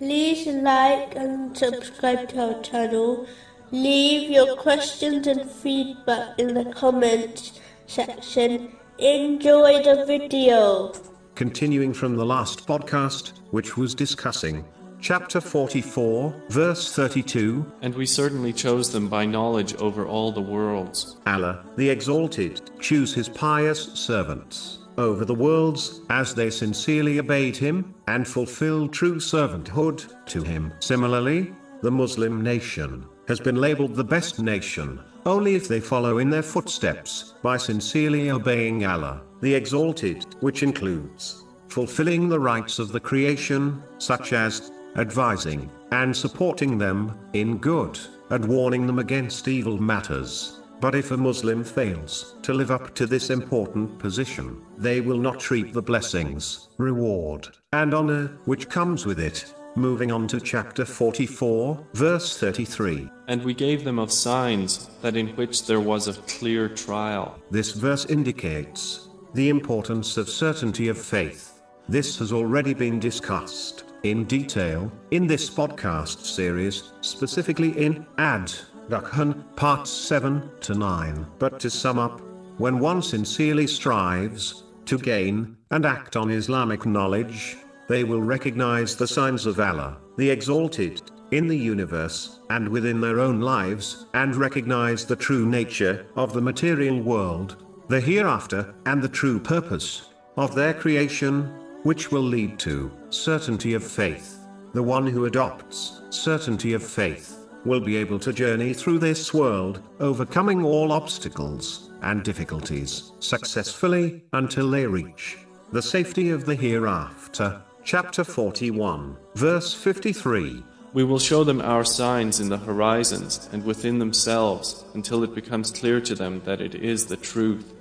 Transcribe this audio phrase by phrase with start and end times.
[0.00, 3.26] like and subscribe to our channel.
[3.70, 8.72] Leave your questions and feedback in the comments section.
[8.98, 10.92] Enjoy the video.
[11.34, 14.64] Continuing from the last podcast, which was discussing
[15.00, 21.16] chapter 44, verse 32, And we certainly chose them by knowledge over all the worlds.
[21.26, 27.94] Allah, the Exalted, choose his pious servants over the worlds, as they sincerely obeyed him,
[28.06, 30.72] and fulfilled true servanthood to him.
[30.80, 31.52] Similarly,
[31.82, 36.42] the Muslim nation has been labeled the best nation, only if they follow in their
[36.42, 43.82] footsteps, by sincerely obeying Allah, the Exalted, which includes fulfilling the rights of the creation,
[43.98, 47.98] such as advising and supporting them in good,
[48.30, 50.60] and warning them against evil matters.
[50.84, 55.50] But if a Muslim fails to live up to this important position, they will not
[55.50, 59.54] reap the blessings, reward, and honor which comes with it.
[59.76, 63.08] Moving on to chapter 44, verse 33.
[63.28, 67.40] And we gave them of signs that in which there was a clear trial.
[67.50, 71.62] This verse indicates the importance of certainty of faith.
[71.88, 78.52] This has already been discussed in detail in this podcast series, specifically in Ad
[78.88, 81.26] Dukhan parts 7 to 9.
[81.38, 82.20] But to sum up,
[82.58, 87.56] when one sincerely strives to gain and act on Islamic knowledge,
[87.88, 93.20] they will recognize the signs of Allah, the Exalted, in the universe and within their
[93.20, 99.08] own lives, and recognize the true nature of the material world, the hereafter, and the
[99.08, 101.44] true purpose of their creation,
[101.84, 104.38] which will lead to certainty of faith.
[104.74, 109.80] The one who adopts certainty of faith will be able to journey through this world,
[110.00, 115.38] overcoming all obstacles and difficulties successfully until they reach
[115.72, 117.60] the safety of the hereafter.
[117.82, 120.62] Chapter 41, verse 53.
[120.92, 125.72] We will show them our signs in the horizons and within themselves until it becomes
[125.72, 127.73] clear to them that it is the truth.